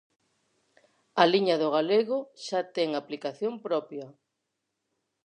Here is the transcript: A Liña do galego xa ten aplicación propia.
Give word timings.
A 1.21 1.23
Liña 1.33 1.55
do 1.61 1.69
galego 1.75 2.17
xa 2.45 2.61
ten 2.75 2.89
aplicación 2.93 3.53
propia. 3.65 4.05